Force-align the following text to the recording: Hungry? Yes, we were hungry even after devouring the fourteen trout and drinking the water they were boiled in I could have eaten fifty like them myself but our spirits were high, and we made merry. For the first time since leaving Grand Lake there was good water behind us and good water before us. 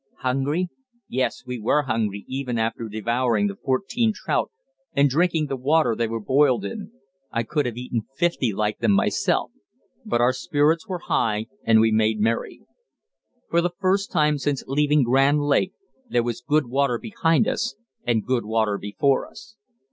Hungry? 0.21 0.69
Yes, 1.07 1.43
we 1.45 1.59
were 1.59 1.83
hungry 1.83 2.25
even 2.27 2.57
after 2.57 2.89
devouring 2.89 3.45
the 3.45 3.55
fourteen 3.55 4.13
trout 4.15 4.49
and 4.95 5.07
drinking 5.07 5.45
the 5.45 5.55
water 5.55 5.93
they 5.95 6.07
were 6.07 6.19
boiled 6.19 6.65
in 6.65 6.91
I 7.31 7.43
could 7.43 7.67
have 7.67 7.77
eaten 7.77 8.07
fifty 8.17 8.51
like 8.51 8.79
them 8.79 8.93
myself 8.93 9.51
but 10.03 10.19
our 10.19 10.33
spirits 10.33 10.87
were 10.87 11.01
high, 11.05 11.45
and 11.63 11.79
we 11.81 11.91
made 11.91 12.19
merry. 12.19 12.63
For 13.51 13.61
the 13.61 13.75
first 13.79 14.11
time 14.11 14.39
since 14.39 14.63
leaving 14.65 15.03
Grand 15.03 15.39
Lake 15.41 15.73
there 16.09 16.23
was 16.23 16.41
good 16.41 16.65
water 16.65 16.97
behind 16.97 17.47
us 17.47 17.75
and 18.03 18.25
good 18.25 18.43
water 18.43 18.79
before 18.79 19.27
us. 19.29 19.55